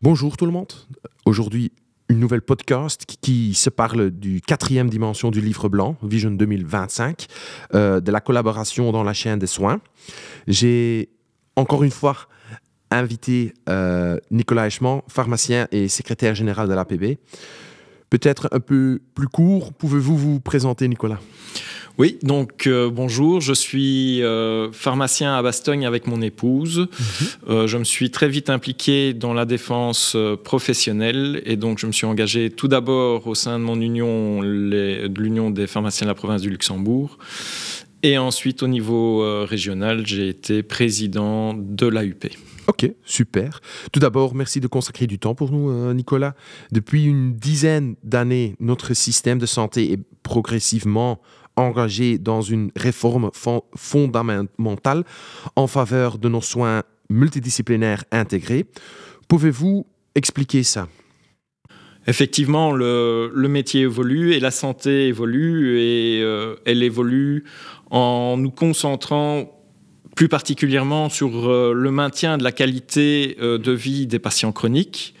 [0.00, 0.72] Bonjour tout le monde.
[1.24, 1.72] Aujourd'hui,
[2.08, 7.26] une nouvelle podcast qui, se parle du quatrième dimension du livre blanc, Vision 2025,
[7.74, 9.80] euh, de la collaboration dans la chaîne des soins.
[10.46, 11.08] J'ai
[11.56, 12.16] encore une fois
[12.92, 17.18] invité euh, Nicolas Echemont, pharmacien et secrétaire général de l'APB.
[18.08, 21.18] Peut-être un peu plus court, pouvez-vous vous présenter, Nicolas?
[21.98, 26.78] Oui, donc euh, bonjour, je suis euh, pharmacien à Bastogne avec mon épouse.
[26.78, 26.86] Mhm.
[27.48, 31.92] Euh, je me suis très vite impliqué dans la défense professionnelle et donc je me
[31.92, 36.14] suis engagé tout d'abord au sein de mon union, de l'Union des pharmaciens de la
[36.14, 37.18] province du Luxembourg.
[38.04, 42.28] Et ensuite, au niveau régional, j'ai été président de l'AUP.
[42.68, 43.60] Ok, super.
[43.92, 46.34] Tout d'abord, merci de consacrer du temps pour nous, Nicolas.
[46.70, 51.20] Depuis une dizaine d'années, notre système de santé est progressivement
[51.58, 53.30] engagé dans une réforme
[53.76, 55.04] fondamentale
[55.56, 58.66] en faveur de nos soins multidisciplinaires intégrés.
[59.28, 60.88] Pouvez-vous expliquer ça?
[62.06, 67.44] Effectivement, le, métier évolue et la santé évolue et euh, elle évolue
[67.90, 69.52] en nous concentrant
[70.16, 75.14] plus particulièrement sur euh, le maintien de la qualité euh, de vie des patients chroniques,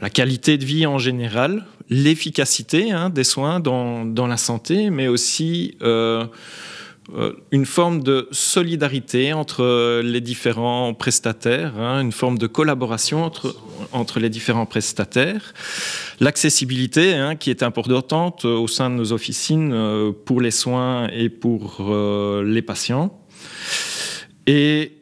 [0.00, 5.08] la qualité de vie en général, l'efficacité hein, des soins dans, dans, la santé, mais
[5.08, 6.26] aussi euh,
[7.14, 13.56] euh, une forme de solidarité entre les différents prestataires, hein, une forme de collaboration entre,
[13.92, 15.54] entre les différents prestataires,
[16.20, 21.30] l'accessibilité hein, qui est importante au sein de nos officines euh, pour les soins et
[21.30, 21.82] pour
[22.44, 23.18] les patients.
[24.46, 24.92] Et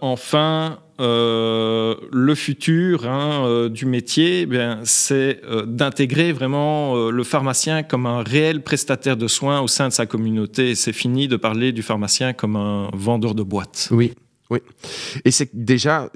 [0.00, 7.82] enfin, euh, le futur hein, euh, du métier, eh c'est euh, d'intégrer vraiment le pharmacien
[7.82, 10.74] comme un réel prestataire de soins au sein de sa communauté.
[10.74, 13.88] c'est fini de parler du pharmacien comme un vendeur de boîtes.
[13.90, 14.12] Oui,
[14.50, 14.60] oui.
[15.24, 16.10] Et c'est déjà,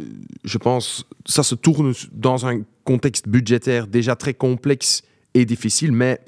[0.44, 5.02] je pense, ça se tourne dans un contexte budgétaire déjà très complexe
[5.34, 6.20] et difficile, mais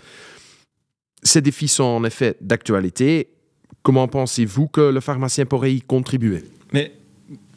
[1.23, 3.29] ces défis sont en effet d'actualité.
[3.83, 6.43] Comment pensez-vous que le pharmacien pourrait y contribuer?
[6.73, 6.93] Mais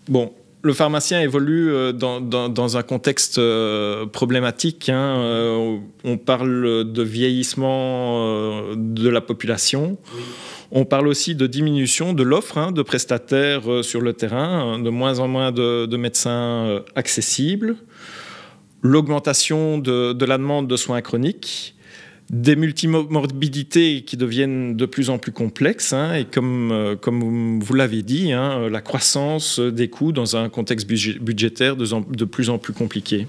[0.07, 0.33] bon,
[0.63, 4.89] le pharmacien évolue euh, dans, un contexte euh, problématique.
[4.89, 9.97] Hein, euh, on parle de vieillissement de la population.
[10.71, 14.89] On parle aussi de diminution de l'offre hein, de prestataires sur le terrain, hein, de
[14.89, 17.75] moins en moins de, médecins accessibles,
[18.81, 21.75] l'augmentation de, la demande de soins chroniques
[22.33, 27.73] des multimorbidités qui deviennent de plus en plus complexes, hein, et comme, euh, comme vous
[27.75, 32.73] l'avez dit, hein, la croissance des coûts dans un contexte budgétaire de plus en plus
[32.73, 33.27] compliqué.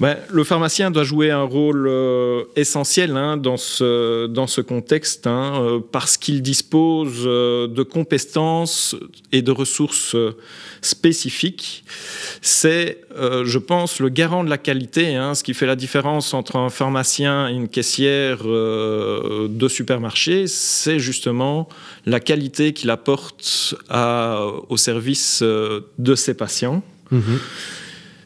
[0.00, 5.60] Le pharmacien doit jouer un rôle euh, essentiel hein, dans, ce, dans ce contexte hein,
[5.60, 8.96] euh, parce qu'il dispose euh, de compétences
[9.30, 10.16] et de ressources
[10.80, 11.84] spécifiques.
[12.40, 16.56] C'est, je pense, le garant de la qualité, hein, ce qui fait la différence entre
[16.56, 21.68] un pharmacien et une caissière de supermarché, c'est justement
[22.06, 26.82] la qualité qu'il apporte au service de ses patients.
[27.12, 27.38] Mm-hmm.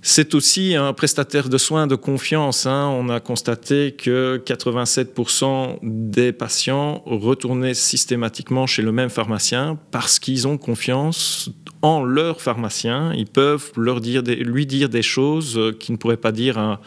[0.06, 2.66] C'est aussi un prestataire de soins de confiance.
[2.66, 2.88] Hein.
[2.92, 10.46] On a constaté que 87% des patients retournaient systématiquement chez le même pharmacien parce qu'ils
[10.46, 11.48] ont confiance
[11.80, 13.14] en leur pharmacien.
[13.14, 16.78] Ils peuvent leur dire lui dire des choses qu'ils ne pourraient pas dire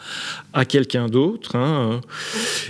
[0.52, 1.56] à, quelqu'un d'autre.
[1.56, 2.00] Hein.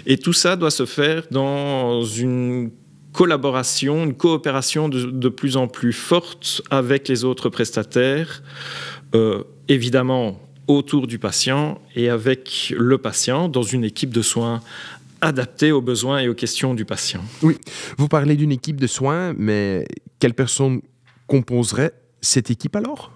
[0.07, 2.71] Et tout ça doit se faire dans une
[3.13, 8.43] collaboration, une coopération de, plus en plus forte avec les autres prestataires.
[9.15, 14.61] Euh, évidemment autour du patient et avec le patient dans une équipe de soins
[15.21, 17.23] adaptée aux besoins et aux questions du patient.
[17.43, 17.59] Oui,
[17.97, 19.87] vous parlez d'une équipe de soins, mais
[20.21, 20.81] quelle personne
[21.27, 23.13] composerait cette équipe alors?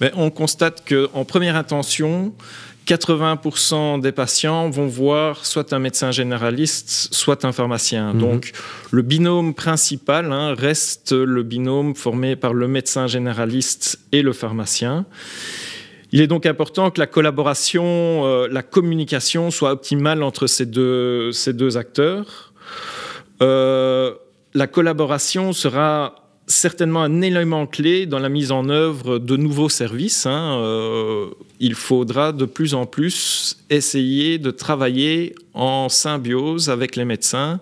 [0.00, 2.34] Mais On constate qu'en première intention,
[2.90, 8.14] 80% des patients vont voir soit un médecin généraliste, soit un pharmacien.
[8.14, 8.20] Mhm.
[8.20, 8.52] Donc
[8.90, 15.06] le binôme principal hein, reste le binôme formé par le médecin généraliste et le pharmacien.
[16.10, 17.84] Il est donc important que la collaboration,
[18.24, 22.52] euh, la communication soit optimale entre ces deux, ces deux acteurs.
[23.40, 24.14] Euh,
[24.52, 26.19] la collaboration sera
[26.50, 30.26] certainement un élément clé dans la mise en œuvre de nouveaux services.
[30.26, 30.58] Hein.
[30.58, 31.28] Euh,
[31.60, 37.60] il faudra de plus en plus essayer de travailler en symbiose avec les médecins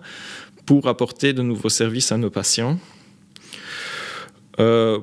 [0.65, 2.79] pour apporter de nouveaux services à nos patients.
[4.59, 4.99] Euh,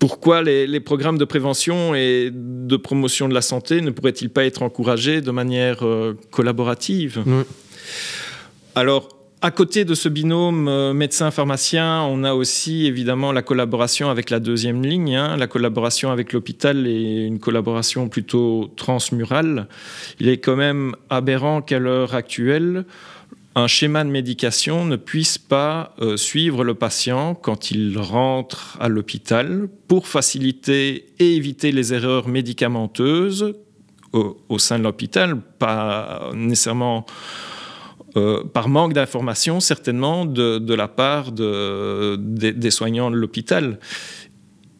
[0.00, 4.62] pourquoi les, programmes de prévention et de promotion de la santé ne pourraient-ils pas être
[4.62, 7.22] encouragés de manière euh, collaborative?
[8.74, 14.30] Alors, à côté de ce binôme euh, médecin-pharmacien, on a aussi évidemment la collaboration avec
[14.30, 15.16] la deuxième ligne.
[15.16, 15.36] Hein.
[15.36, 19.66] La collaboration avec l'hôpital est une collaboration plutôt transmurale.
[20.20, 22.84] Il est quand même aberrant qu'à l'heure actuelle,
[23.56, 28.88] un schéma de médication ne puisse pas euh, suivre le patient quand il rentre à
[28.88, 33.56] l'hôpital pour faciliter et éviter les erreurs médicamenteuses
[34.12, 37.06] au, au sein de l'hôpital, pas nécessairement
[38.16, 43.78] euh, par manque d'informations, certainement, de, la part des soignants de l'hôpital.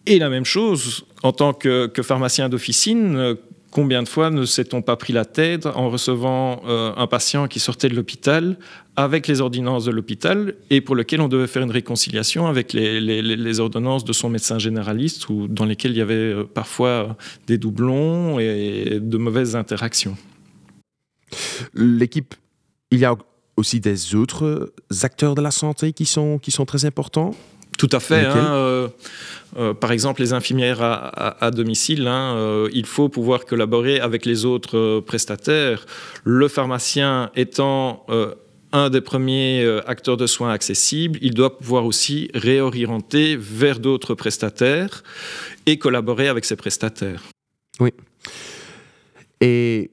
[0.07, 3.37] Et la même chose, en tant que, pharmacien d'officine,
[3.73, 7.59] combien de fois ne s'est-on pas pris la tête en recevant euh, un patient qui
[7.59, 8.59] sortait de l'hôpital
[8.95, 13.61] avec les ordonnances de l'hôpital et pour lequel on devait faire une réconciliation avec les,
[13.61, 18.39] ordonnances de son médecin généraliste ou dans lesquelles il y avait euh, parfois des doublons
[18.39, 20.17] et de mauvaises interactions.
[21.75, 22.35] L'équipe
[22.93, 23.17] il y a
[23.57, 24.73] aussi des autres
[25.03, 27.35] acteurs de la santé qui sont, qui sont très importants
[27.79, 28.27] tout à fait.
[28.27, 28.89] Hein, euh,
[29.57, 34.45] euh, par exemple, les infirmières à, domicile, hein, euh, il faut pouvoir collaborer avec les
[34.45, 35.87] autres prestataires.
[36.23, 38.07] Le pharmacien étant
[38.73, 45.03] un des premiers acteurs de soins accessibles, il doit pouvoir aussi réorienter vers d'autres prestataires
[45.67, 47.23] et collaborer avec ces prestataires.
[47.81, 47.91] Oui.
[49.41, 49.91] Et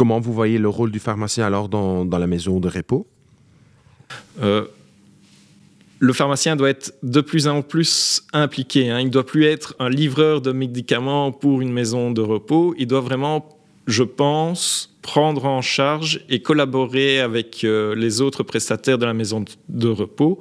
[0.00, 3.06] Comment vous voyez le rôle du pharmacien alors dans, la maison de repos
[4.40, 4.64] euh,
[5.98, 8.88] le pharmacien doit être de plus en plus impliqué.
[8.88, 9.00] Hein.
[9.00, 12.74] Il ne doit plus être un livreur de médicaments pour une maison de repos.
[12.78, 13.46] Il doit vraiment,
[13.86, 19.44] je pense, prendre en charge et collaborer avec euh, les autres prestataires de la maison
[19.68, 20.38] de repos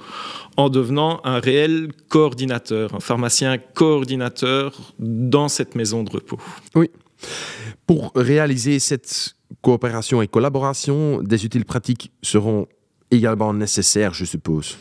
[0.56, 6.40] en devenant un réel coordinateur, un pharmacien coordinateur dans cette maison de repos.
[6.76, 6.90] Oui.
[7.86, 12.68] Pour réaliser cette coopération et collaboration, des outils pratiques seront
[13.12, 14.78] également nécessaires, je suppose.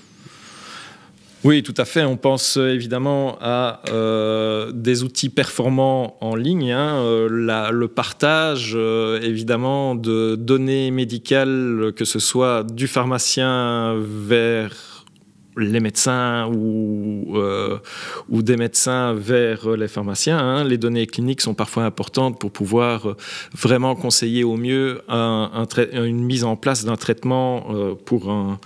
[1.44, 2.04] Oui, tout à fait.
[2.04, 6.96] On pense euh, évidemment à euh, des outils performants en ligne, hein.
[6.96, 8.76] euh, le partage
[9.22, 14.97] évidemment de données médicales, que ce soit du pharmacien vers
[15.58, 17.78] les médecins ou, euh,
[18.28, 20.38] ou des médecins vers les pharmaciens.
[20.38, 20.64] Hein.
[20.64, 23.16] Les données cliniques sont parfois importantes pour pouvoir euh,
[23.52, 28.58] vraiment conseiller au mieux une mise en place d'un traitement euh, pour un,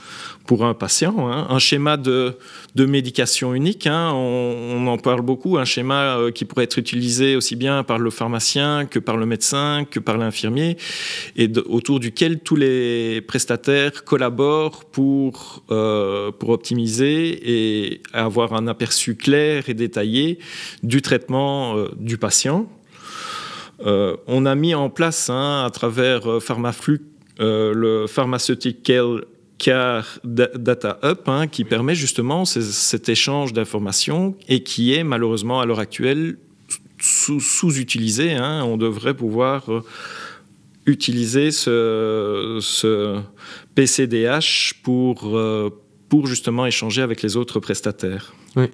[0.53, 1.31] pour un patient.
[1.31, 1.47] Hein.
[1.49, 2.37] Un schéma de,
[2.75, 4.13] de médication unique, hein.
[4.13, 8.11] on, en parle beaucoup, un schéma euh, qui pourrait être utilisé aussi bien par le
[8.11, 10.77] pharmacien que par le médecin, que par l'infirmier,
[11.37, 19.17] et autour duquel tous les prestataires collaborent pour, euh, pour optimiser et avoir un aperçu
[19.17, 20.39] clair et détaillé
[20.83, 22.67] du traitement euh, du patient.
[23.83, 27.01] on a mis en place hein, à travers Pharmaflux
[27.39, 29.25] le Pharmaceutical
[29.63, 35.67] car Data Up, hein, qui permet justement cet échange d'informations et qui est malheureusement à
[35.67, 36.37] l'heure actuelle
[37.01, 38.33] sous-utilisé.
[38.33, 38.65] Hein.
[38.65, 39.85] On devrait pouvoir euh,
[40.85, 43.21] utiliser ce,
[43.77, 45.71] PCDH pour, euh,
[46.09, 48.35] pour justement échanger avec les autres prestataires.
[48.57, 48.67] Oui.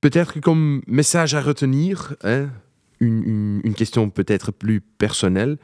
[0.00, 2.48] Peut-être comme message à retenir, hein,
[3.00, 5.58] une question peut-être plus personnelle.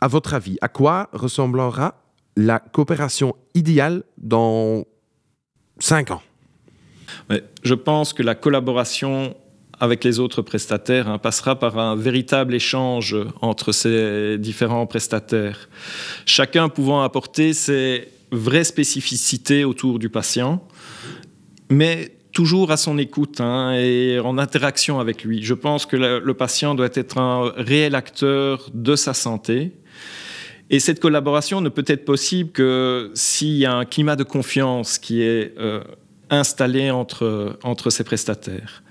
[0.00, 2.07] À votre avis, à quoi ressemblera
[2.38, 4.84] la coopération idéale dans
[5.80, 6.22] cinq ans
[7.64, 9.34] Je pense que la collaboration
[9.80, 15.68] avec les autres prestataires hein, passera par un véritable échange entre ces différents prestataires,
[16.26, 20.64] chacun pouvant apporter ses vraies spécificités autour du patient,
[21.70, 25.42] mais toujours à son écoute hein, et en interaction avec lui.
[25.42, 29.72] Je pense que le patient doit être un réel acteur de sa santé
[30.70, 34.98] et cette collaboration ne peut être possible que s'il y a un climat de confiance
[34.98, 35.82] qui est euh,
[36.30, 38.82] installé entre, entre ces prestataires.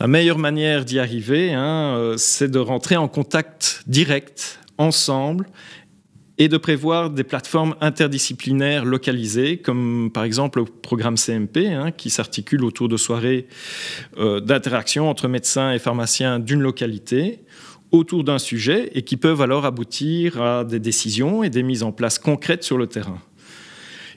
[0.00, 5.46] La meilleure manière d'y arriver, hein, euh, c'est de rentrer en contact direct, ensemble,
[6.36, 12.10] et de prévoir des plateformes interdisciplinaires localisées, comme par exemple le programme CMP, hein, qui
[12.10, 13.46] s'articule autour de soirées
[14.18, 17.40] euh, d'interaction entre médecins et pharmaciens d'une localité,
[17.94, 21.92] autour d'un sujet et qui peuvent alors aboutir à des décisions et des mises en
[21.92, 23.18] place concrètes sur le terrain.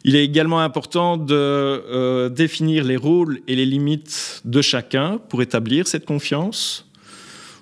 [0.04, 5.42] Il est également important de euh, définir les rôles et les limites de chacun pour
[5.42, 6.90] établir cette confiance.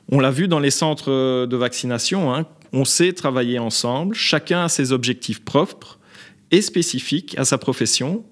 [0.09, 4.69] On l'a vu dans les centres de vaccination, hein, on sait travailler ensemble, chacun a
[4.69, 5.99] ses objectifs propres
[6.51, 8.23] et spécifiques à sa profession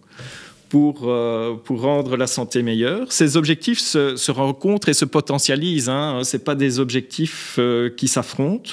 [0.74, 3.12] pour, euh, pour rendre la santé meilleure.
[3.12, 5.88] Ces objectifs se, rencontrent et se potentialisent.
[5.88, 6.22] Hein.
[6.24, 8.72] Ce pas des objectifs euh, qui s'affrontent.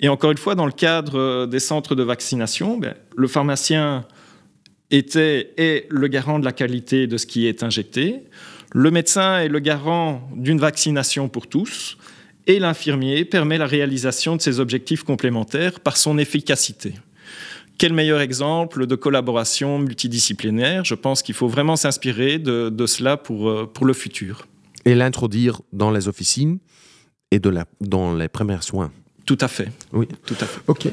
[0.00, 4.04] Et encore une fois, dans le cadre des centres de vaccination, ben, le pharmacien
[4.90, 8.24] était est le garant de la qualité de ce qui est injecté.
[8.72, 11.98] Le médecin est le garant d'une vaccination pour tous
[12.48, 16.94] et l'infirmier permet la réalisation de ces objectifs complémentaires par son efficacité.
[17.78, 20.84] Quel meilleur exemple de collaboration multidisciplinaire?
[20.84, 24.46] Je pense qu'il faut vraiment s'inspirer de, cela pour, euh, pour le futur.
[24.84, 26.58] Et l'introduire dans les officines
[27.30, 28.90] et de la, dans les premiers soins.
[29.24, 29.70] Tout à fait.
[29.92, 30.60] Oui, tout à fait.
[30.66, 30.88] Ok.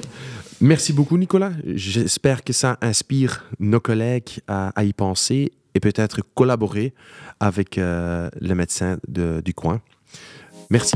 [0.62, 1.52] Merci beaucoup, Nicolas.
[1.66, 6.94] J'espère que ça inspire nos collègues à, y penser et peut-être collaborer
[7.40, 9.82] avec euh, les médecins du coin.
[10.70, 10.96] Merci.